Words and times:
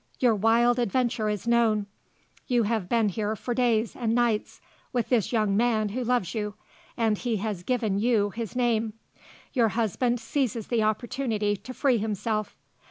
Your 0.19 0.33
wild 0.33 0.79
adventure 0.79 1.29
is 1.29 1.47
known. 1.47 1.85
You 2.47 2.63
have 2.63 2.89
been 2.89 3.09
here 3.09 3.35
for 3.35 3.53
days 3.53 3.95
and 3.95 4.15
nights 4.15 4.59
with 4.91 5.09
this 5.09 5.31
young 5.31 5.55
man 5.55 5.89
who 5.89 6.03
loves 6.03 6.33
you 6.33 6.55
and 6.97 7.15
he 7.19 7.37
has 7.37 7.61
given 7.61 7.99
you 7.99 8.31
his 8.31 8.55
name. 8.55 8.93
Your 9.53 9.67
husband 9.69 10.19
seizes 10.19 10.69
the 10.69 10.81
opportunity 10.81 11.55
to 11.55 11.71
free 11.71 11.99
himself. 11.99 12.55